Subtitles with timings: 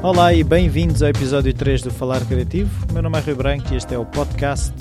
[0.00, 2.70] Olá e bem-vindos ao episódio 3 do Falar Criativo.
[2.88, 4.72] O meu nome é Rui Branco e este é o podcast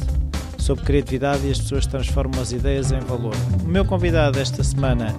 [0.59, 3.33] sobre criatividade e as pessoas transformam as ideias em valor.
[3.63, 5.15] O meu convidado esta semana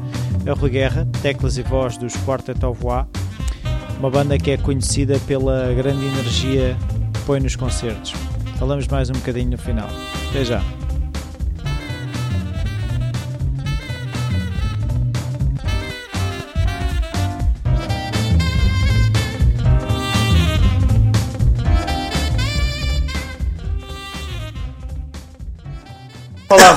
[0.46, 3.06] é o Rui Guerra, teclas e voz dos Quartet of Voix,
[3.98, 6.77] uma banda que é conhecida pela grande energia
[7.12, 8.12] que põe nos concertos.
[8.56, 9.88] Falamos mais um bocadinho no final.
[10.30, 10.77] Até já!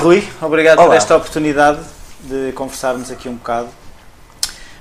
[0.02, 0.88] Rui, obrigado Olá.
[0.88, 1.78] por esta oportunidade
[2.24, 3.68] de conversarmos aqui um bocado.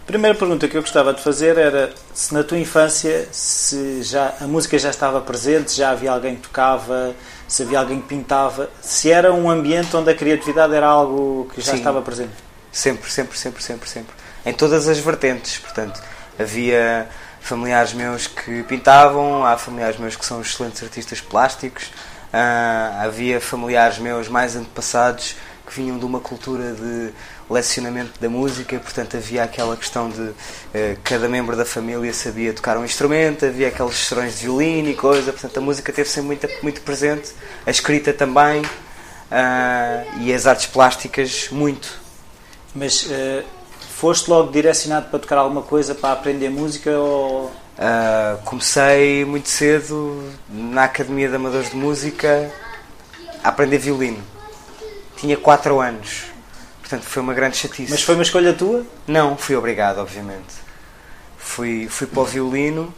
[0.02, 4.34] A primeira pergunta que eu gostava de fazer era se na tua infância se já
[4.42, 7.14] a música já estava presente, já havia alguém que tocava,
[7.48, 11.62] se havia alguém que pintava, se era um ambiente onde a criatividade era algo que
[11.62, 11.78] já Sim.
[11.78, 12.34] estava presente.
[12.72, 14.16] Sempre, sempre, sempre, sempre, sempre.
[14.44, 16.02] Em todas as vertentes, portanto.
[16.40, 17.08] Havia
[17.42, 21.92] familiares meus que pintavam, há familiares meus que são excelentes artistas plásticos,
[22.34, 27.12] ah, havia familiares meus mais antepassados que vinham de uma cultura de
[27.50, 30.32] lecionamento da música, portanto havia aquela questão de
[30.74, 34.94] eh, cada membro da família sabia tocar um instrumento, havia aqueles serões de violino e
[34.96, 37.32] coisa, portanto a música teve sempre muito, muito presente,
[37.66, 38.62] a escrita também
[39.30, 42.00] ah, e as artes plásticas muito.
[42.74, 43.06] Mas
[44.02, 50.32] foste logo direcionado para tocar alguma coisa, para aprender música ou Uh, comecei muito cedo
[50.48, 52.52] na Academia de Amadores de Música
[53.44, 54.24] a aprender violino.
[55.18, 56.26] Tinha 4 anos,
[56.80, 57.90] portanto foi uma grande chatice.
[57.90, 58.86] mas foi uma escolha tua?
[59.08, 60.54] Não, fui obrigado, obviamente.
[61.40, 62.94] Fui, fui para o violino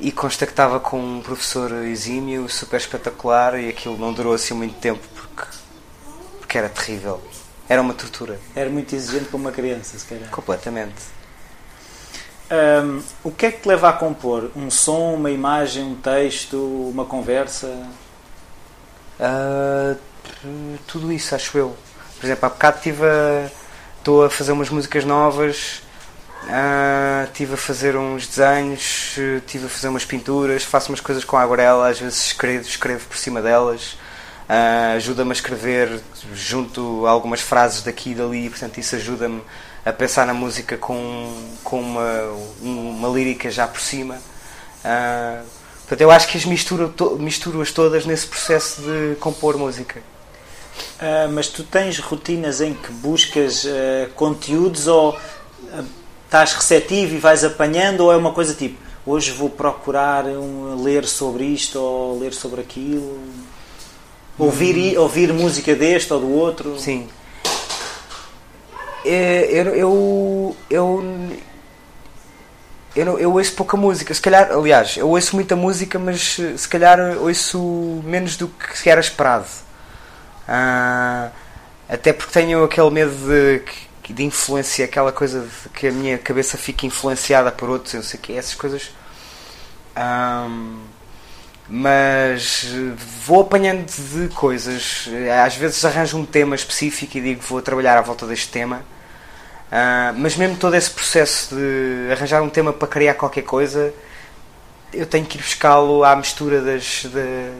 [0.00, 4.54] e consta que estava com um professor exímio, super espetacular, e aquilo não durou assim
[4.54, 5.44] muito tempo porque,
[6.40, 7.22] porque era terrível.
[7.68, 10.30] Era uma tortura, Era muito exigente para uma criança, se calhar.
[10.30, 10.94] completamente.
[12.52, 14.50] Hum, o que é que te leva a compor?
[14.54, 16.58] Um som, uma imagem, um texto,
[16.92, 17.88] uma conversa?
[19.18, 19.96] Ah,
[20.86, 21.74] tudo isso, acho eu.
[22.20, 23.50] Por exemplo, há bocado estive a,
[23.96, 25.82] estou a fazer umas músicas novas,
[26.46, 31.38] ah, estive a fazer uns desenhos, estive a fazer umas pinturas, faço umas coisas com
[31.38, 33.96] a aguarela, às vezes escrevo, escrevo por cima delas,
[34.54, 35.98] ah, ajuda-me a escrever
[36.34, 39.40] junto a algumas frases daqui e dali, portanto isso ajuda-me
[39.82, 42.22] a pensar na música com, com uma,
[42.60, 44.18] uma lírica já por cima.
[44.84, 45.40] Ah,
[45.80, 50.02] portanto, eu acho que as misturo, to, misturo-as todas nesse processo de compor música.
[51.00, 55.18] Ah, mas tu tens rotinas em que buscas ah, conteúdos ou
[56.26, 58.76] estás receptivo e vais apanhando ou é uma coisa tipo
[59.06, 63.18] hoje vou procurar um, ler sobre isto ou ler sobre aquilo?
[64.44, 66.78] Ouvir, ouvir música deste ou do outro?
[66.78, 67.08] Sim.
[69.04, 71.04] É, Eu, eu, eu,
[72.94, 74.12] eu, eu ouço pouca música.
[74.12, 78.90] Se calhar, aliás, eu ouço muita música, mas eh, se calhar ouço menos do que
[78.90, 79.46] era esperado.
[80.48, 81.30] Ah,
[81.88, 83.62] até porque tenho aquele medo de,
[84.12, 88.18] de influência, aquela coisa de que a minha cabeça fique influenciada por outros, eu sei
[88.20, 88.90] que essas coisas.
[89.94, 90.80] Ahm,
[91.68, 92.92] mas eh,
[93.26, 95.08] vou apanhando de coisas.
[95.12, 98.82] Eh, Às vezes arranjo um tema específico e digo vou trabalhar à volta deste tema.
[99.70, 103.92] Ah, mas mesmo todo esse processo de arranjar um tema para criar qualquer coisa,
[104.92, 107.52] eu tenho que ir buscá-lo à mistura das, de-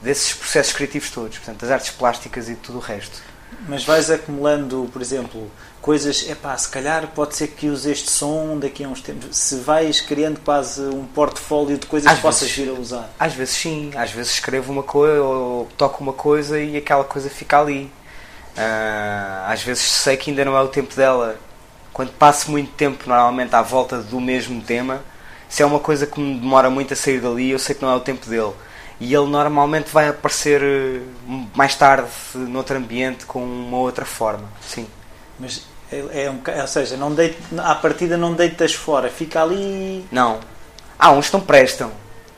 [0.00, 3.20] desses processos criativos todos, portanto, das artes plásticas e tudo o resto.
[3.68, 8.58] Mas vais acumulando, por exemplo, coisas, epá, se calhar pode ser que use este som
[8.58, 9.36] daqui a uns tempos.
[9.36, 12.56] Se vais criando quase um portfólio de coisas Às que possas vezes.
[12.56, 13.10] vir a usar.
[13.18, 17.30] Às vezes sim, às vezes escrevo uma coisa ou toco uma coisa e aquela coisa
[17.30, 17.90] fica ali.
[18.56, 21.36] Ah, às vezes sei que ainda não é o tempo dela.
[21.92, 25.02] Quando passo muito tempo, normalmente à volta do mesmo tema,
[25.48, 27.90] se é uma coisa que me demora muito a sair dali, eu sei que não
[27.90, 28.52] é o tempo dele.
[29.00, 31.00] E ele normalmente vai aparecer eh,
[31.54, 34.46] mais tarde, noutro ambiente, com uma outra forma.
[34.60, 34.86] Sim.
[35.38, 35.62] Mas
[35.92, 40.06] é, é um ou seja, não deito, à partida não deitas fora, fica ali.
[40.10, 40.40] Não.
[40.98, 41.90] Há uns não prestam,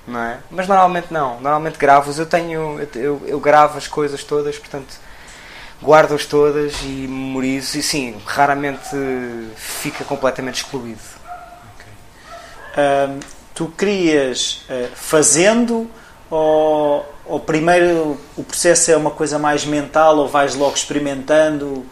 [0.06, 0.38] não é?
[0.50, 1.34] Mas normalmente não.
[1.40, 2.19] Normalmente gravo-os.
[2.19, 2.81] Eu tenho.
[2.94, 4.94] Eu, eu, gravo as coisas todas, portanto.
[5.82, 7.76] Guardo-as todas e memorizo.
[7.76, 8.96] E sim, raramente
[9.56, 11.00] fica completamente excluído.
[12.76, 13.19] Ahm,
[13.52, 15.90] tu crias ah, fazendo
[16.31, 21.84] ou, ou primeiro o processo é uma coisa mais mental ou vais logo experimentando?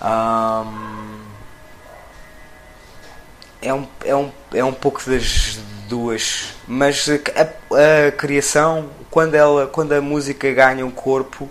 [0.00, 1.24] Ahm,
[3.62, 5.58] é, um, é, um, é um pouco das
[5.88, 6.54] duas.
[6.66, 11.48] Mas a, a criação, quando, ela, quando a música ganha um corpo,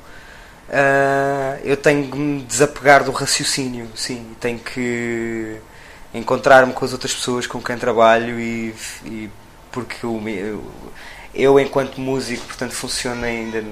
[0.70, 4.36] ah, eu tenho que me desapegar do raciocínio, sim.
[4.40, 5.58] Tenho que
[6.14, 8.74] encontrar-me com as outras pessoas com quem trabalho e,
[9.06, 9.30] e
[9.72, 10.72] porque eu,
[11.34, 13.64] eu, enquanto músico, portanto, funciono ainda,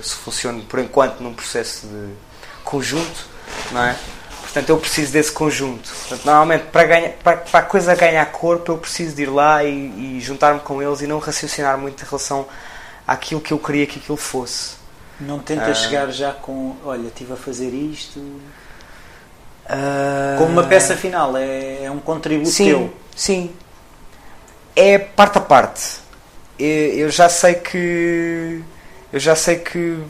[0.00, 2.14] funciono por enquanto num processo de
[2.64, 3.26] conjunto,
[3.72, 3.96] não é?
[4.50, 5.88] Portanto, eu preciso desse conjunto.
[5.88, 9.62] Portanto, normalmente, para, ganhar, para, para a coisa ganhar corpo, eu preciso de ir lá
[9.62, 12.48] e, e juntar-me com eles e não raciocinar muito em relação
[13.06, 14.74] àquilo que eu queria que aquilo fosse.
[15.20, 15.74] Não tenta ah.
[15.74, 18.18] chegar já com, olha, estive a fazer isto.
[18.18, 18.40] Uh...
[20.38, 22.92] Como uma peça final, é, é um contributo sim, teu.
[23.14, 23.54] Sim,
[24.74, 26.00] é parte a parte.
[26.58, 28.62] Eu já sei que.
[29.12, 30.02] Eu já sei que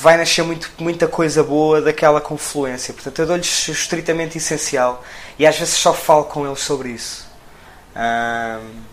[0.00, 2.94] vai nascer muito, muita coisa boa daquela confluência.
[2.94, 5.04] Portanto, eu dou-lhes o estritamente essencial
[5.38, 7.28] e às vezes só falo com eles sobre isso.
[7.94, 8.90] Um,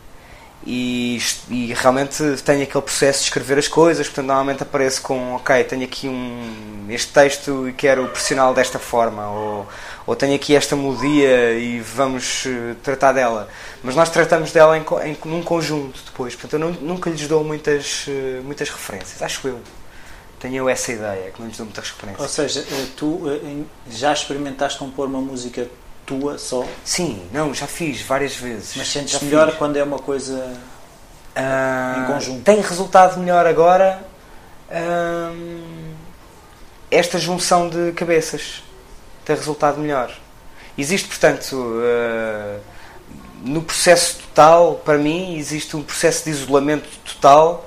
[0.65, 1.17] e,
[1.49, 5.85] e, realmente tenho aquele processo de escrever as coisas, portanto normalmente apareço com ok, tenho
[5.85, 9.67] aqui um, este texto e quero pressioná-lo desta forma, ou,
[10.05, 13.47] ou tenho aqui esta melodia e vamos uh, tratar dela.
[13.81, 17.45] Mas nós tratamos dela em, em, num conjunto depois, portanto eu não, nunca lhes dou
[17.45, 19.61] muitas, uh, muitas referências, acho eu.
[20.39, 22.21] Tenho essa ideia, que não lhes dou muitas referências.
[22.21, 23.21] Ou seja, eh, tu
[23.89, 25.67] já experimentaste compor uma música
[26.07, 26.65] tua só?
[26.83, 28.75] Sim, não, já fiz várias vezes.
[28.75, 29.57] Mas sentes melhor fiz.
[29.57, 30.57] quando é uma coisa
[31.35, 32.43] uh, em conjunto?
[32.43, 34.01] Tem resultado melhor agora
[34.71, 35.95] uh,
[36.89, 38.63] esta junção de cabeças.
[39.25, 40.15] Tem resultado melhor.
[40.77, 42.59] Existe, portanto, uh,
[43.43, 47.65] no processo total, para mim, existe um processo de isolamento total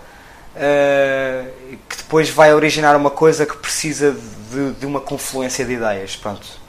[1.88, 4.12] que depois vai originar uma coisa que precisa
[4.51, 6.17] de, de uma confluência de ideias.
[6.17, 6.61] Pronto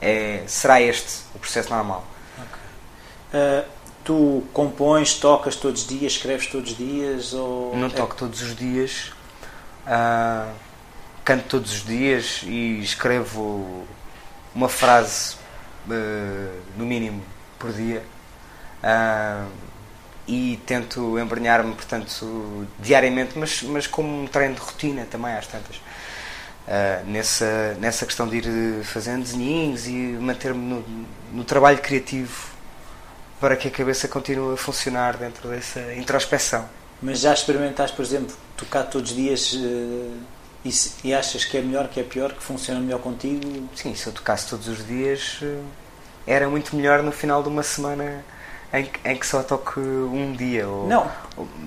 [0.00, 2.04] é, será este o processo normal.
[2.38, 3.40] Okay.
[3.40, 3.64] Uh,
[4.04, 7.32] tu compões, tocas todos os dias, escreves todos os dias?
[7.34, 7.90] Ou Não é...
[7.90, 9.12] toco todos os dias,
[9.86, 10.52] uh,
[11.24, 13.86] canto todos os dias e escrevo
[14.54, 15.36] uma frase,
[15.86, 17.22] uh, no mínimo,
[17.58, 18.02] por dia.
[20.30, 25.76] E tento embrenhar-me, portanto, diariamente, mas, mas como um treino de rotina também, às tantas
[25.76, 30.84] uh, nessa, nessa questão de ir fazendo desenhinhos e manter-me no,
[31.32, 32.50] no, trabalho criativo
[33.40, 36.68] para que a cabeça continue a funcionar dentro dessa introspeção.
[37.02, 40.16] Mas já experimentaste, por exemplo, tocar todos os dias uh,
[40.64, 40.70] e,
[41.02, 43.68] e, achas que é melhor, que é pior, que funciona melhor contigo?
[43.74, 45.64] Sim, se eu tocasse todos os dias uh,
[46.24, 48.24] era muito melhor no final de uma semana
[48.72, 50.66] em que, em que só toque um dia.
[50.68, 51.10] Ou, não,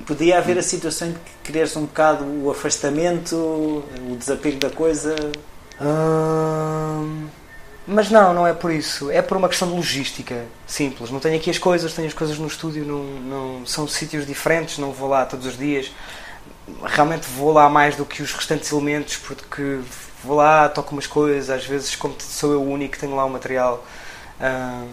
[0.05, 5.15] podia haver a situação de que quereres um bocado o afastamento, o desapego da coisa.
[5.81, 7.27] Hum,
[7.85, 9.11] mas não, não é por isso.
[9.11, 11.09] É por uma questão de logística simples.
[11.11, 14.77] Não tenho aqui as coisas, tenho as coisas no estúdio, não, não, são sítios diferentes,
[14.77, 15.91] não vou lá todos os dias.
[16.81, 19.79] Realmente vou lá mais do que os restantes elementos, porque
[20.23, 23.25] vou lá, toco umas coisas, às vezes, como sou eu o único que tenho lá
[23.25, 23.85] o material,
[24.39, 24.87] hum,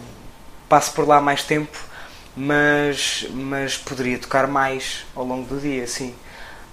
[0.69, 1.90] passo por lá mais tempo
[2.37, 6.15] mas, mas poderia tocar mais ao longo do dia, sim.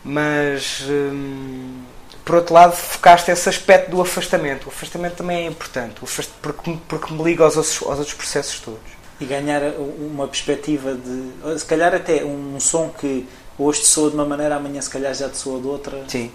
[0.04, 1.84] Mas hum,
[2.28, 4.66] por outro lado, focaste esse aspecto do afastamento.
[4.66, 5.96] O afastamento também é importante,
[6.42, 8.82] porque, porque me liga aos outros, aos outros processos todos.
[9.20, 11.58] E ganhar uma perspectiva de.
[11.58, 13.26] Se calhar até um som que
[13.58, 16.04] hoje te soa de uma maneira, amanhã se calhar já te soa de outra.
[16.10, 16.30] Sim,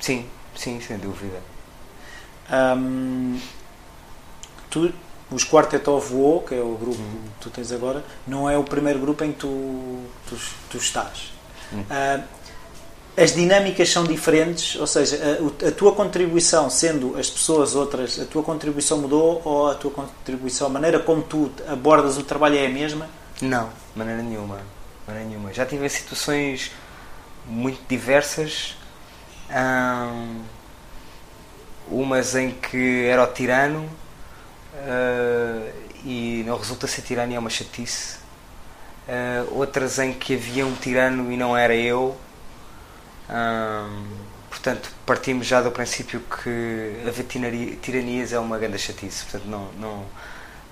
[0.00, 1.42] sim, sim, sem dúvida.
[2.48, 3.38] Hum,
[4.70, 4.92] tu
[5.30, 7.20] os Quartet of Woe, que é o grupo uhum.
[7.38, 10.36] que tu tens agora, não é o primeiro grupo em que tu, tu,
[10.70, 11.32] tu estás.
[11.72, 11.80] Uhum.
[11.80, 12.22] Uh,
[13.16, 15.18] as dinâmicas são diferentes, ou seja,
[15.64, 19.90] a, a, tua contribuição, sendo as pessoas outras, a tua contribuição mudou ou a tua
[19.90, 23.08] contribuição, a maneira como tu abordas o trabalho é a mesma?
[23.40, 24.60] Não, de maneira nenhuma.
[25.06, 25.52] Maneira nenhuma.
[25.52, 26.70] Já tive situações
[27.46, 28.76] muito diversas.
[29.50, 30.42] Hum,
[31.88, 33.88] umas em que era o tirano
[34.76, 35.72] uh,
[36.04, 38.18] e não resulta ser tirano é uma chatice.
[39.08, 42.16] Uh, outras em que havia um tirano e não era eu.
[43.28, 44.06] Um,
[44.48, 47.24] portanto, partimos já do princípio que haver
[47.80, 50.04] tiranias é uma grande chatice, portanto, não, não,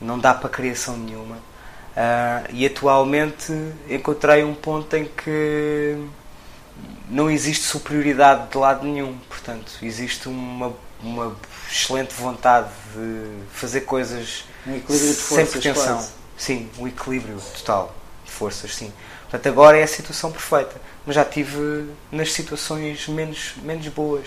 [0.01, 1.37] não dá para criação nenhuma.
[1.37, 3.53] Uh, e atualmente
[3.89, 5.97] encontrei um ponto em que
[7.09, 10.73] não existe superioridade de lado nenhum, portanto, existe uma,
[11.05, 11.37] uma
[11.71, 15.97] excelente vontade de fazer coisas um forças, sem pretensão.
[15.97, 16.13] Quase.
[16.37, 17.95] Sim, um equilíbrio total
[18.25, 18.93] de forças, sim.
[19.23, 20.81] Portanto, agora é a situação perfeita.
[21.07, 24.27] Mas já tive nas situações menos, menos boas.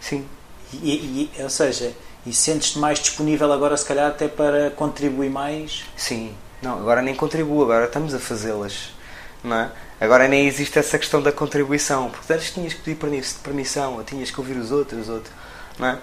[0.00, 0.26] Sim.
[0.72, 1.92] E, e, ou seja,
[2.24, 5.84] e sentes-te mais disponível agora, se calhar, até para contribuir mais?
[5.96, 6.34] Sim.
[6.62, 8.90] Não, agora nem contribuo, agora estamos a fazê-las.
[9.44, 9.72] Não é?
[10.00, 12.10] Agora nem existe essa questão da contribuição.
[12.10, 12.98] Porque antes tinhas que pedir
[13.42, 15.34] permissão, ou tinhas que ouvir os outros, os outros.
[15.82, 15.98] Não é?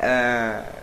[0.00, 0.80] Uh,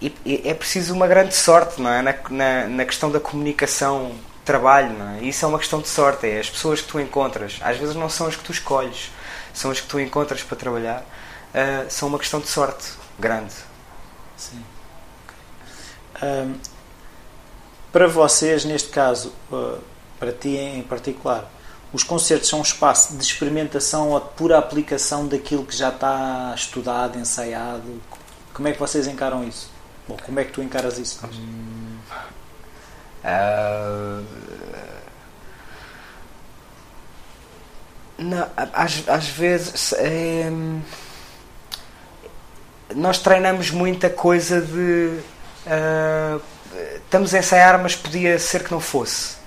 [0.00, 2.02] e, e é preciso uma grande sorte não é?
[2.02, 4.12] na, na, na questão da comunicação
[4.44, 5.22] trabalho, não é?
[5.22, 7.58] Isso é uma questão de sorte, é as pessoas que tu encontras.
[7.62, 9.10] Às vezes não são as que tu escolhes,
[9.54, 11.00] são as que tu encontras para trabalhar.
[11.00, 13.54] Uh, são uma questão de sorte grande.
[14.36, 14.64] Sim.
[16.22, 16.54] Um,
[17.92, 19.78] para vocês, neste caso, uh,
[20.18, 21.48] para ti em particular,
[21.92, 26.52] os concertos são um espaço de experimentação ou de pura aplicação daquilo que já está
[26.56, 28.00] estudado, ensaiado?
[28.54, 29.70] Como é que vocês encaram isso?
[30.08, 31.20] Bom, como é que tu encaras isso?
[31.26, 31.98] Hum,
[33.24, 34.24] uh,
[38.18, 40.50] não, às, às vezes é,
[42.94, 45.18] nós treinamos muita coisa de
[45.66, 46.42] uh,
[47.04, 49.41] estamos a ensaiar, mas podia ser que não fosse.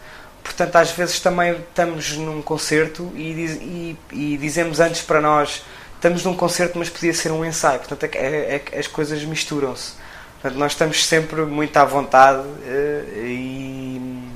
[0.45, 5.63] Portanto, às vezes também estamos num concerto e, e, e dizemos antes para nós
[5.95, 7.79] estamos num concerto, mas podia ser um ensaio.
[7.79, 9.93] Portanto, é, é, é, as coisas misturam-se.
[10.39, 14.29] Portanto, nós estamos sempre muito à vontade uh, e,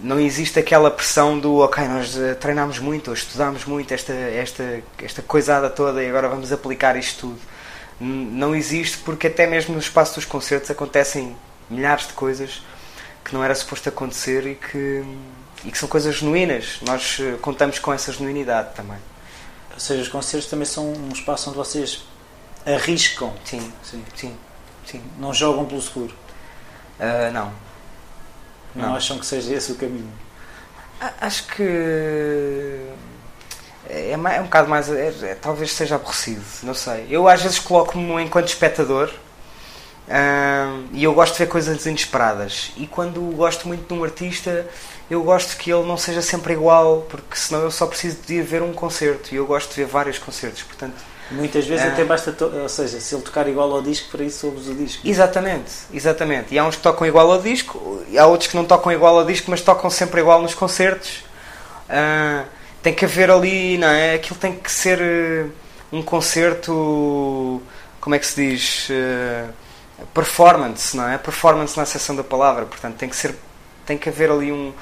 [0.00, 4.80] não existe aquela pressão do ok, nós uh, treinámos muito, ou estudámos muito esta, esta,
[5.02, 7.40] esta coisada toda e agora vamos aplicar isto tudo.
[8.00, 11.36] Não existe porque até mesmo no espaço dos concertos acontecem
[11.68, 12.62] milhares de coisas
[13.24, 15.04] que não era suposto acontecer e que,
[15.64, 16.78] e que são coisas genuínas.
[16.82, 18.98] Nós uh, contamos com essa genuinidade também.
[19.72, 22.04] Ou seja, os concertos também são um espaço onde vocês
[22.66, 23.32] arriscam.
[23.44, 24.36] Sim, sim, sim.
[24.86, 25.02] sim.
[25.18, 26.14] Não jogam pelo seguro.
[27.00, 27.52] Uh, não.
[28.74, 28.88] não.
[28.88, 30.12] Não acham que seja esse o caminho?
[31.20, 32.80] Acho que
[33.88, 34.90] é, é, um bocado mais.
[34.90, 37.06] É, é, talvez seja aborrecido, não sei.
[37.10, 39.12] Eu às vezes coloco-me enquanto espectador
[40.08, 42.72] uh, e eu gosto de ver coisas inesperadas.
[42.76, 44.66] E quando gosto muito de um artista,
[45.10, 48.42] eu gosto que ele não seja sempre igual, porque senão eu só preciso de ir
[48.42, 50.94] ver um concerto e eu gosto de ver vários concertos, portanto.
[51.30, 54.46] Muitas vezes uh, até basta, ou seja, se ele tocar igual ao disco, para isso
[54.46, 55.06] ouves o disco.
[55.06, 56.54] Exatamente, exatamente.
[56.54, 59.18] E há uns que tocam igual ao disco, e há outros que não tocam igual
[59.18, 61.24] ao disco, mas tocam sempre igual nos concertos.
[61.88, 62.46] Uh,
[62.82, 64.14] tem que haver ali, não é?
[64.14, 65.50] Aquilo tem que ser uh,
[65.90, 67.62] um concerto,
[68.00, 68.88] como é que se diz?
[70.12, 71.18] Performance, não é?
[71.18, 73.34] Performance na seção da palavra, portanto tem que ser,
[73.86, 74.72] tem que haver ali um,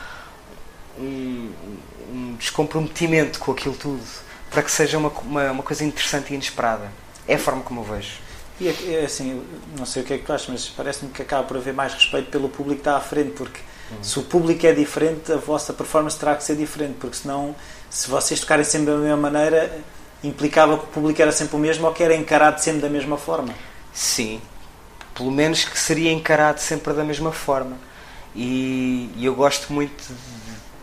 [0.98, 1.52] um,
[2.12, 4.02] um descomprometimento com aquilo tudo
[4.50, 6.90] para que seja uma, uma, uma, coisa interessante e inesperada.
[7.26, 8.12] É a forma como eu vejo.
[8.60, 9.42] E é, é assim,
[9.76, 11.94] não sei o que é que tu achas, mas parece-me que acaba por haver mais
[11.94, 13.96] respeito pelo público que está à frente, porque hum.
[14.02, 17.56] se o público é diferente, a vossa performance terá que ser diferente, porque senão
[17.88, 19.78] se vocês tocarem sempre da mesma maneira,
[20.22, 23.16] implicava que o público era sempre o mesmo ou que era encarado sempre da mesma
[23.16, 23.54] forma.
[23.92, 24.40] Sim,
[25.14, 27.76] pelo menos que seria encarado sempre da mesma forma.
[28.34, 30.02] E, e eu gosto muito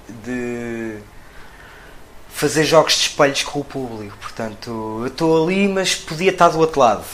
[0.07, 1.00] de, de,
[2.29, 4.15] fazer jogos de espelhos com o público.
[4.21, 7.05] Portanto, eu estou ali, mas podia estar do outro lado.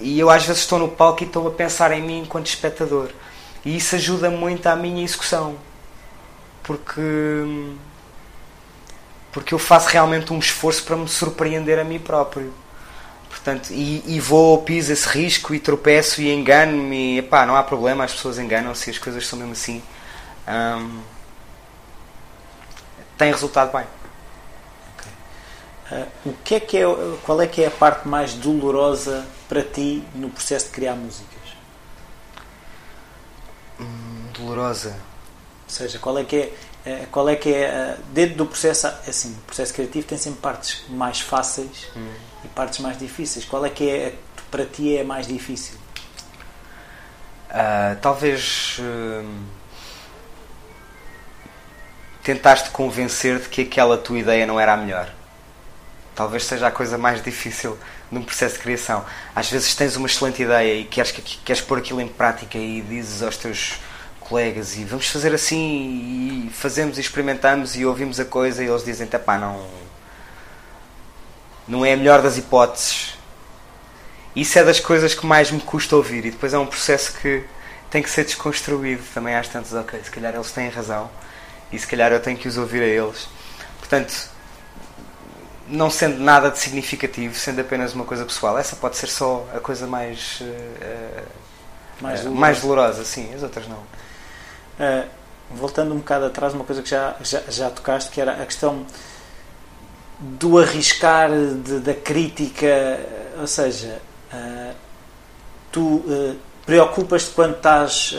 [0.00, 3.10] E eu às vezes estou no palco e estou a pensar em mim enquanto espectador.
[3.64, 5.56] E isso ajuda muito à minha execução.
[6.62, 7.00] Porque
[9.34, 12.54] porque eu faço realmente um esforço para me surpreender a mim próprio.
[13.44, 17.18] Portanto, e, e vou, piso esse risco e tropeço e engano-me.
[17.18, 19.82] E não há problema, as pessoas enganam-se, as coisas são mesmo assim.
[20.48, 21.02] Um,
[23.18, 23.86] tem resultado bem.
[24.96, 26.00] Okay.
[26.00, 26.84] Uh, o que é que é,
[27.22, 31.28] qual é que é a parte mais dolorosa para ti no processo de criar músicas?
[33.78, 34.96] Hum, dolorosa.
[35.64, 36.54] Ou seja, qual é que é
[36.86, 40.84] é, qual é que é dentro do processo assim o processo criativo tem sempre partes
[40.90, 42.12] mais fáceis hum.
[42.44, 43.44] E partes mais difíceis.
[43.44, 44.14] Qual é que é
[44.50, 45.76] para ti é mais difícil?
[47.50, 49.24] Uh, talvez uh,
[52.22, 55.08] tentaste convencer de que aquela tua ideia não era a melhor.
[56.14, 57.76] Talvez seja a coisa mais difícil
[58.10, 59.04] num processo de criação.
[59.34, 63.22] Às vezes tens uma excelente ideia e queres, queres pôr aquilo em prática e dizes
[63.22, 63.80] aos teus
[64.20, 68.82] colegas e vamos fazer assim e fazemos e experimentamos e ouvimos a coisa e eles
[68.82, 69.83] dizem pá, não
[71.66, 73.14] não é a melhor das hipóteses.
[74.34, 77.44] Isso é das coisas que mais me custa ouvir e depois é um processo que
[77.90, 79.72] tem que ser desconstruído também às tantas.
[79.72, 81.10] Ok, se calhar eles têm razão
[81.70, 83.28] e se calhar eu tenho que os ouvir a eles.
[83.78, 84.34] Portanto
[85.66, 89.60] não sendo nada de significativo sendo apenas uma coisa pessoal essa pode ser só a
[89.60, 91.24] coisa mais uh,
[92.00, 92.40] mais, uh, dolorosa.
[92.40, 93.78] mais dolorosa sim, as outras não.
[93.78, 95.08] Uh,
[95.50, 98.86] voltando um bocado atrás, uma coisa que já, já, já tocaste, que era a questão
[100.18, 103.00] do arriscar de, da crítica,
[103.38, 104.00] ou seja,
[104.32, 104.74] uh,
[105.72, 108.14] tu uh, preocupas-te quando estás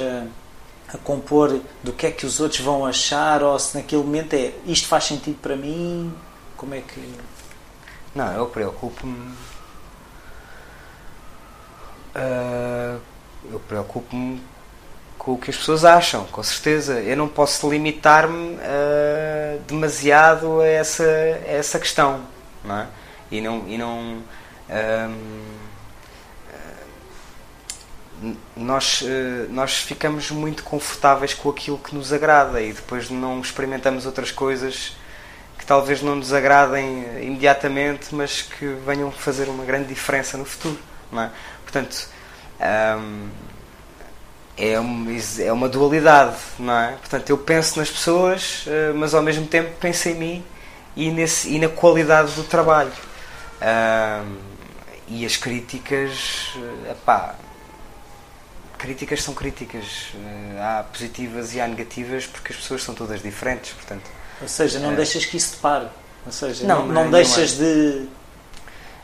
[0.93, 4.53] a compor do que é que os outros vão achar, ou se naquele momento é
[4.65, 6.13] isto faz sentido para mim,
[6.55, 7.13] como é que.
[8.13, 9.35] Não, eu preocupo-me
[12.15, 12.97] Uh,
[13.51, 14.41] eu preocupo-me
[15.25, 16.99] com o que as pessoas acham, com certeza.
[16.99, 22.21] Eu não posso limitar-me uh, demasiado a essa, a essa questão,
[22.63, 22.87] não é?
[23.31, 23.67] E não.
[23.67, 24.21] E não
[24.69, 25.55] um,
[28.55, 29.03] nós,
[29.49, 34.95] nós ficamos muito confortáveis com aquilo que nos agrada e depois não experimentamos outras coisas
[35.57, 40.79] que talvez não nos agradem imediatamente, mas que venham fazer uma grande diferença no futuro.
[41.11, 41.31] Não é?
[41.63, 42.07] Portanto,
[42.99, 43.29] um,
[44.57, 46.91] é, uma, é uma dualidade, não é?
[46.93, 50.45] Portanto, eu penso nas pessoas, eh, mas ao mesmo tempo penso em mim
[50.95, 52.91] e, nesse, e na qualidade do trabalho.
[53.61, 54.55] Um,
[55.07, 56.53] e as críticas,
[56.87, 57.35] eh, epá,
[58.77, 60.13] críticas são críticas.
[60.15, 64.09] Eh, há positivas e há negativas porque as pessoas são todas diferentes, portanto.
[64.41, 64.95] Ou seja, não é...
[64.95, 65.87] deixas que isso te pare.
[66.25, 68.07] Ou seja, não, não, não, não deixas de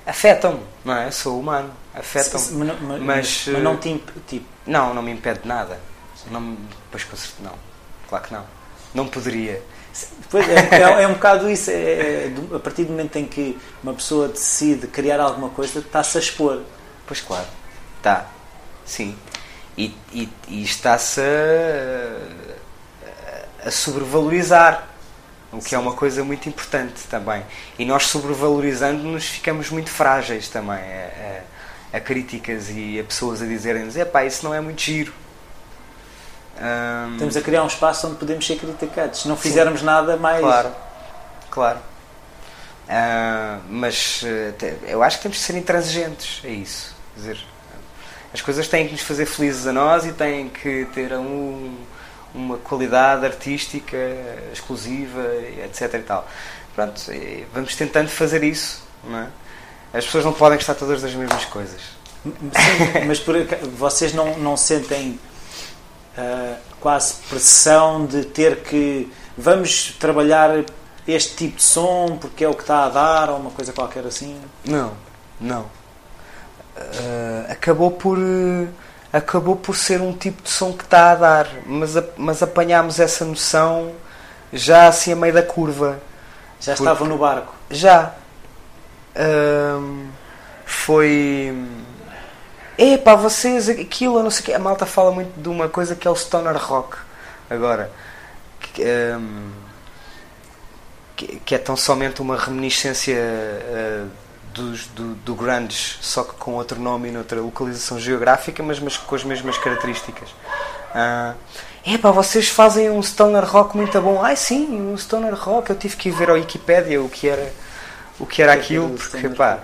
[0.06, 1.12] afetam-me, não é?
[1.12, 2.66] Sou humano, afetam-me.
[2.66, 4.46] Mas, mas, mas, mas, não te tipo...
[4.66, 5.80] Não, não me impede nada.
[6.30, 6.58] Não,
[6.92, 7.56] pois com certeza, não.
[8.08, 8.46] Claro que não.
[8.94, 9.62] Não poderia.
[10.30, 11.72] Pois é, é, é um bocado isso.
[11.72, 16.18] É, é, a partir do momento em que uma pessoa decide criar alguma coisa, está-se
[16.18, 16.62] a expor.
[17.06, 17.48] Pois claro,
[17.98, 18.28] está.
[18.86, 19.18] Sim.
[19.78, 24.88] E, e, e está-se a, a sobrevalorizar
[25.52, 25.76] o que Sim.
[25.76, 27.44] é uma coisa muito importante também.
[27.78, 31.44] E nós sobrevalorizando-nos ficamos muito frágeis também a,
[31.94, 35.14] a, a críticas e a pessoas a dizerem-nos: é pá, isso não é muito giro.
[36.58, 37.14] Um...
[37.14, 39.22] Estamos a criar um espaço onde podemos ser criticados.
[39.24, 39.86] Se não fizermos Sim.
[39.86, 40.40] nada mais.
[40.40, 40.72] Claro,
[41.50, 41.80] claro.
[42.88, 44.24] Uh, mas
[44.88, 46.96] eu acho que temos que ser intransigentes a isso.
[47.14, 47.46] Quer dizer,
[48.34, 51.76] as coisas têm que nos fazer felizes a nós e têm que ter um
[52.34, 53.98] uma qualidade artística
[54.54, 55.22] exclusiva,
[55.66, 55.94] etc.
[55.96, 56.28] E tal.
[56.76, 57.02] Pronto,
[57.54, 59.28] vamos tentando fazer isso, não é?
[59.94, 61.82] As pessoas não podem gostar todas das mesmas coisas.
[62.24, 63.36] Sim, mas por,
[63.78, 65.20] vocês não, não sentem
[66.18, 70.64] uh, quase pressão de ter que vamos trabalhar
[71.08, 74.06] este tipo de som porque é o que está a dar ou uma coisa qualquer
[74.06, 74.40] assim?
[74.64, 74.94] Não,
[75.40, 75.64] não.
[76.78, 78.18] Uh, acabou por.
[78.18, 78.68] Uh,
[79.12, 83.26] acabou por ser um tipo de som que está a dar, mas, mas apanhámos essa
[83.26, 83.94] noção
[84.54, 86.00] já assim a meio da curva.
[86.60, 87.54] Já estavam no barco?
[87.70, 88.14] Já.
[89.16, 90.10] Um,
[90.66, 91.54] foi.
[92.78, 94.54] Epá, vocês, aquilo, não sei o que.
[94.54, 96.98] A malta fala muito de uma coisa que é o stoner rock.
[97.50, 97.92] Agora.
[98.74, 98.84] Que,
[99.18, 99.52] um,
[101.16, 104.10] que, que é tão somente uma reminiscência uh,
[104.54, 108.98] dos, do, do grunge, só que com outro nome e noutra localização geográfica, mas, mas
[108.98, 110.30] com as mesmas características.
[110.30, 111.36] Uh,
[111.86, 114.24] Epá, vocês fazem um stoner rock muito bom.
[114.24, 115.72] Ai sim, um stoner rock.
[115.72, 117.52] Eu tive que ir ver ao Wikipedia o que era,
[118.20, 119.60] o que era aquilo, porque pá.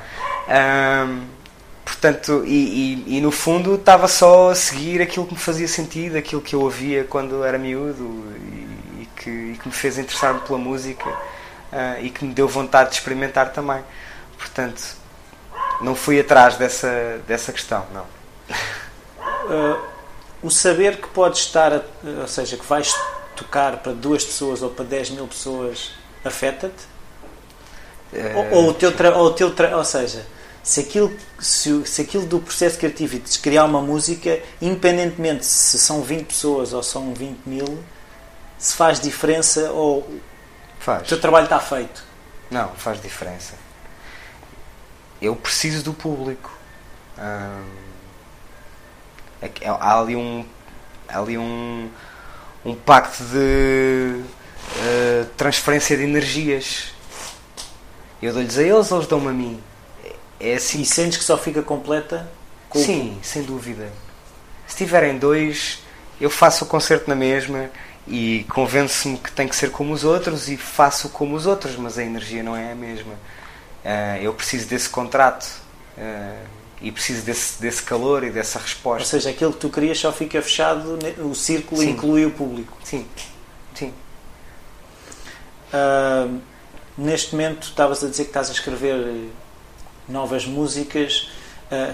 [0.47, 1.27] Um,
[1.85, 6.17] portanto, e, e, e, no fundo estava só a seguir aquilo que me fazia sentido,
[6.17, 10.57] aquilo que eu ouvia quando era miúdo e, e que, que me fez interessar-me pela
[10.57, 13.83] música uh, e que me deu vontade de experimentar também.
[14.37, 14.95] Portanto,
[15.81, 18.05] não fui atrás dessa, dessa questão, não.
[19.45, 19.79] Uh,
[20.41, 21.81] o saber que podes estar, a,
[22.21, 22.93] ou seja, que vais
[23.35, 25.91] tocar para duas pessoas ou para 10 mil pessoas,
[26.23, 26.83] afeta-te?
[28.13, 30.25] Uh, ou, ou, o teu tra, ou o teu tra, ou seja,
[30.63, 36.01] se aquilo, se, se aquilo do processo criativo de criar uma música, independentemente se são
[36.01, 37.83] 20 pessoas ou são 20 mil,
[38.57, 40.09] se faz diferença ou
[40.79, 41.03] faz.
[41.03, 42.03] o teu trabalho está feito?
[42.49, 43.66] Não, faz diferença
[45.21, 46.51] eu preciso do público.
[47.17, 47.77] É
[49.67, 50.45] há ali um,
[51.07, 51.89] há ali um,
[52.65, 56.91] um pacto de uh, transferência de energias.
[58.21, 59.61] Eu dou-lhes a eles, eles dão-me a mim.
[60.39, 60.79] É assim.
[60.79, 60.89] E que...
[60.89, 62.27] sentes que só fica completa?
[62.69, 63.91] Com Sim, sem dúvida.
[64.67, 65.79] Se tiverem dois,
[66.19, 67.69] eu faço o concerto na mesma
[68.07, 71.97] e convenço-me que tem que ser como os outros e faço como os outros, mas
[71.97, 73.13] a energia não é a mesma.
[73.87, 75.49] Uh, eu preciso desse contrato
[75.97, 76.45] uh,
[76.81, 79.03] e preciso desse, desse calor e dessa resposta.
[79.03, 81.91] Ou seja, aquilo que tu querias só fica fechado, o círculo Sim.
[81.91, 82.77] inclui o público.
[82.83, 83.05] Sim.
[83.73, 83.93] Sim.
[85.71, 86.37] Uh,
[86.97, 89.29] neste momento estavas a dizer que estás a escrever
[90.05, 91.29] novas músicas.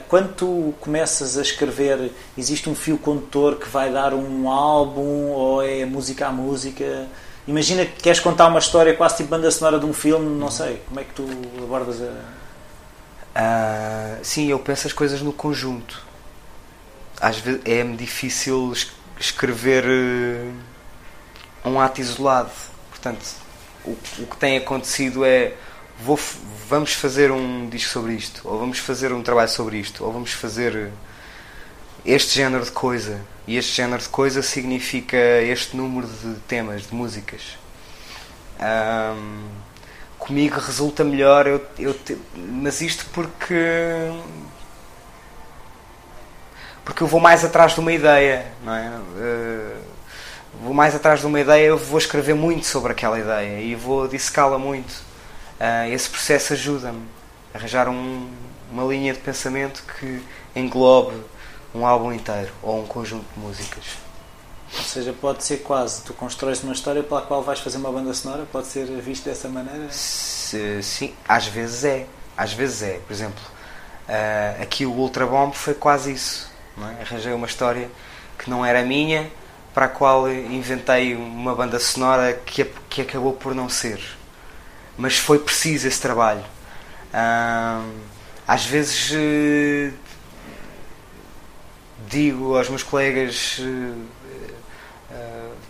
[0.08, 5.62] quando tu começas a escrever, existe um fio condutor que vai dar um álbum ou
[5.62, 7.08] é música a música?
[7.48, 10.82] Imagina que queres contar uma história quase tipo banda sonora de um filme, não sei,
[10.88, 11.28] como é que tu
[11.62, 12.44] abordas a.
[13.36, 16.02] Uh, sim, eu penso as coisas no conjunto.
[17.20, 18.74] Às vezes é-me difícil
[19.20, 22.52] escrever uh, um ato isolado.
[22.90, 23.26] Portanto,
[23.84, 25.54] o, o que tem acontecido é
[26.00, 26.20] vou,
[26.68, 30.32] vamos fazer um disco sobre isto, ou vamos fazer um trabalho sobre isto, ou vamos
[30.32, 30.92] fazer
[32.06, 33.20] este género de coisa.
[33.46, 37.58] E este género de coisa significa este número de temas, de músicas.
[38.60, 39.50] Um,
[40.18, 43.56] comigo resulta melhor, eu, eu te, mas isto porque.
[46.86, 48.90] Porque eu vou mais atrás de uma ideia, não é?
[48.90, 49.82] Uh,
[50.62, 54.08] vou mais atrás de uma ideia, eu vou escrever muito sobre aquela ideia e vou
[54.08, 54.92] dissecá-la muito.
[55.60, 57.06] Uh, esse processo ajuda-me
[57.54, 58.30] a arranjar um,
[58.72, 60.22] uma linha de pensamento que
[60.56, 61.16] englobe
[61.74, 63.84] um álbum inteiro ou um conjunto de músicas.
[64.78, 68.14] Ou seja, pode ser quase, tu constróis uma história pela qual vais fazer uma banda
[68.14, 69.88] sonora, pode ser visto dessa maneira?
[69.92, 72.08] Se, sim, às vezes é.
[72.36, 73.00] Às vezes é.
[73.06, 73.44] Por exemplo,
[74.08, 76.52] uh, aqui o Ultra Bomb foi quase isso.
[76.78, 77.04] É?
[77.04, 77.90] Arranjei uma história
[78.38, 79.32] que não era minha,
[79.74, 84.00] para a qual inventei uma banda sonora que, que acabou por não ser.
[84.98, 86.44] Mas foi preciso esse trabalho.
[87.14, 87.94] Uh,
[88.48, 89.94] às vezes uh,
[92.10, 95.14] digo aos meus colegas, uh,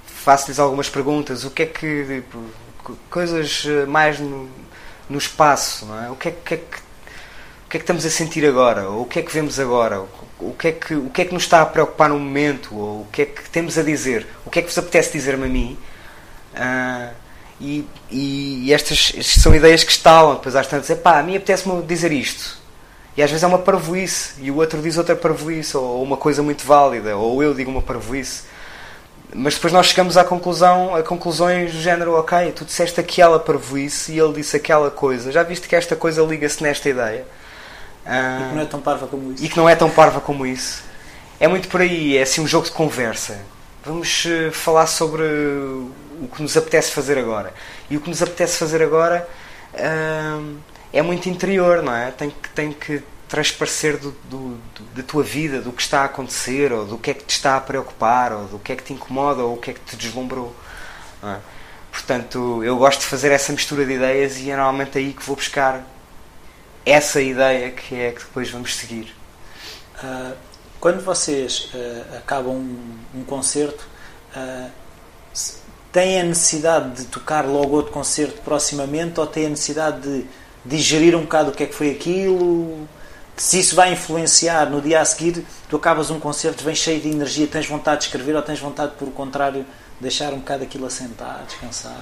[0.05, 2.05] faço-lhes algumas perguntas, o que é que.
[2.05, 2.43] Tipo,
[3.09, 4.49] coisas mais no,
[5.09, 6.09] no espaço, não é?
[6.09, 6.77] O que é, que é que
[7.65, 8.89] o que é que estamos a sentir agora?
[8.89, 10.05] Ou o que é que vemos agora?
[10.39, 12.75] O que é que, o que, é que nos está a preocupar no momento?
[12.75, 14.27] Ou o que é que temos a dizer?
[14.45, 15.77] O que é que vos apetece dizer-me a mim?
[16.53, 17.13] Uh,
[17.59, 21.35] e, e, e estas, estas, são ideias que estalam, depois às tantas, pá, a mim
[21.35, 22.61] apetece-me dizer isto.
[23.15, 26.41] E às vezes é uma parvoíce, e o outro diz outra parvoíce, ou uma coisa
[26.41, 28.43] muito válida, ou eu digo uma parvoíce.
[29.35, 34.13] Mas depois nós chegamos à conclusão, a conclusões do género, ok, tu disseste aquela parvoíce
[34.13, 35.31] e ele disse aquela coisa.
[35.31, 37.25] Já viste que esta coisa liga-se nesta ideia?
[38.05, 39.43] e que não é tão parva como isso.
[39.43, 40.83] E que não é tão parva como isso.
[41.39, 43.39] É muito por aí, é assim um jogo de conversa.
[43.85, 47.53] Vamos uh, falar sobre o que nos apetece fazer agora.
[47.89, 49.27] E o que nos apetece fazer agora
[49.73, 50.57] uh,
[50.93, 52.11] é muito interior, não é?
[52.11, 56.05] Tem que, tem que transparecer do, do, do, da tua vida, do que está a
[56.05, 58.83] acontecer, ou do que é que te está a preocupar, ou do que é que
[58.83, 60.55] te incomoda, ou o que é que te deslumbrou.
[61.23, 61.37] É?
[61.91, 65.35] Portanto, eu gosto de fazer essa mistura de ideias e é normalmente aí que vou
[65.35, 65.83] buscar
[66.85, 69.15] essa ideia que é que depois vamos seguir.
[70.03, 70.35] Uh,
[70.79, 73.87] quando vocês uh, acabam um, um concerto,
[74.35, 74.69] uh,
[75.91, 80.25] têm a necessidade de tocar logo outro concerto proximamente ou têm a necessidade de
[80.65, 82.87] digerir um bocado o que é que foi aquilo?
[83.35, 87.09] Se isso vai influenciar no dia a seguir, tu acabas um concerto, vem cheio de
[87.09, 89.65] energia, tens vontade de escrever ou tens vontade, por contrário,
[89.99, 91.99] deixar um bocado aquilo assentar, descansar?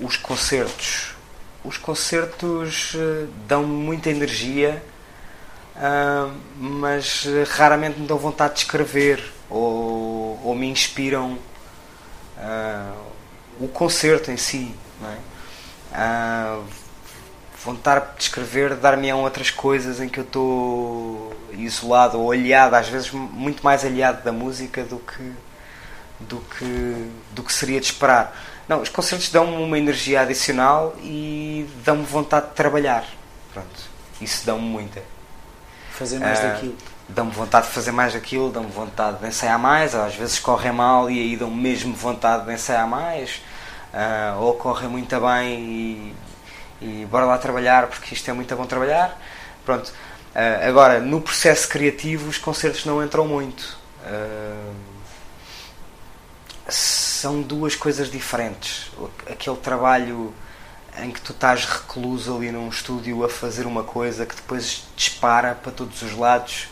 [0.00, 1.14] os concertos.
[1.64, 4.82] Os concertos uh, dão muita energia,
[5.76, 11.38] uh, mas raramente me dão vontade de escrever ou, ou me inspiram uh,
[13.60, 14.74] o concerto em si.
[15.92, 16.58] É?
[17.64, 23.10] vontade de escrever dar-me-ão outras coisas em que eu estou isolado ou aliado, às vezes
[23.10, 25.32] muito mais aliado da música do que,
[26.20, 28.36] do que, do que seria de esperar
[28.68, 33.04] não, os concertos dão-me uma energia adicional e dão-me vontade de trabalhar.
[33.52, 33.80] Pronto,
[34.20, 35.02] isso dão-me muita.
[35.92, 36.76] Fazer mais uh, daquilo.
[37.08, 41.08] Dão-me vontade de fazer mais daquilo, dão-me vontade de ensaiar mais, às vezes correm mal
[41.08, 43.42] e aí dão-me mesmo vontade de ensaiar mais,
[43.94, 46.14] uh, ou correm muito bem e,
[46.82, 49.16] e bora lá trabalhar porque isto é muito bom trabalhar.
[49.64, 49.88] Pronto.
[49.88, 53.78] Uh, agora, no processo criativo, os concertos não entram muito.
[54.04, 54.74] Uh,
[56.68, 58.90] são duas coisas diferentes.
[59.30, 60.34] Aquele trabalho
[60.98, 65.54] em que tu estás recluso ali num estúdio a fazer uma coisa que depois dispara
[65.54, 66.68] para todos os lados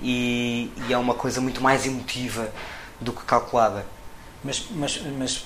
[0.00, 2.52] e, e é uma coisa muito mais emotiva
[3.00, 3.86] do que calculada.
[4.42, 5.44] Mas, mas, mas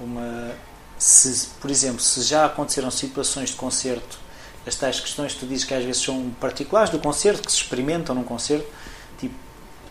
[0.00, 0.52] uma,
[0.98, 4.18] se, por exemplo, se já aconteceram situações de concerto,
[4.66, 7.58] as tais questões que tu dizes que às vezes são particulares do concerto, que se
[7.58, 8.66] experimentam num concerto,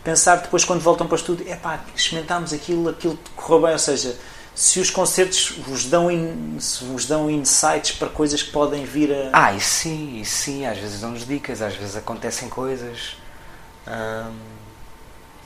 [0.02, 3.78] pensar depois quando voltam para o estúdio, é pá, experimentámos aquilo, aquilo correu bem, ou
[3.78, 4.16] seja,
[4.54, 9.30] se os concertos vos dão, in, vos dão insights para coisas que podem vir a.
[9.32, 13.21] Ah, e sim, e sim, às vezes dão-nos dicas, às vezes acontecem coisas
[13.86, 14.36] hum,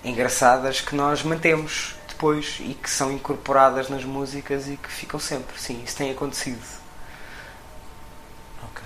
[0.05, 5.59] engraçadas que nós mantemos depois e que são incorporadas nas músicas e que ficam sempre.
[5.61, 6.63] Sim, isso tem acontecido.
[8.63, 8.83] Ok.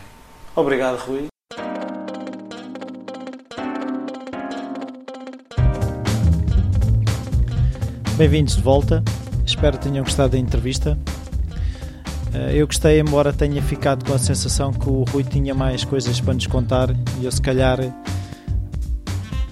[0.57, 1.27] Obrigado, Rui.
[8.17, 9.03] Bem-vindos de volta.
[9.47, 10.99] Espero que tenham gostado da entrevista.
[12.35, 16.21] Eh, eu gostei, embora tenha ficado com a sensação que o Rui tinha mais coisas
[16.21, 17.79] para nos contar e eu, se calhar,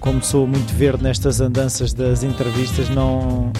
[0.00, 3.52] como sou muito verde nestas andanças das entrevistas, não,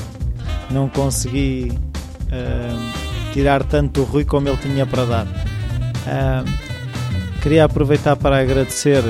[0.70, 1.72] não consegui
[2.26, 5.26] uh, tirar tanto do Rui como ele tinha para dar.
[5.26, 9.02] Uh, queria aproveitar para agradecer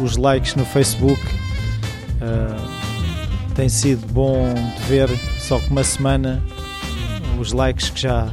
[0.00, 1.22] os likes no Facebook.
[2.20, 2.76] Uh,
[3.54, 5.08] tem sido bom de ver,
[5.38, 6.42] só que uma semana,
[7.38, 8.28] os likes que, já,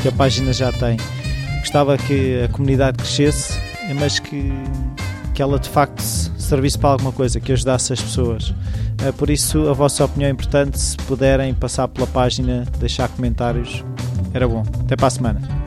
[0.00, 0.96] que a página já tem.
[1.60, 3.58] Gostava que a comunidade crescesse,
[3.98, 4.50] mas que,
[5.34, 6.02] que ela de facto
[6.52, 8.50] servisse para alguma coisa, que ajudasse as pessoas.
[8.50, 10.78] Uh, por isso, a vossa opinião é importante.
[10.78, 13.82] Se puderem passar pela página, deixar comentários,
[14.34, 14.62] era bom.
[14.84, 15.61] Até para a semana.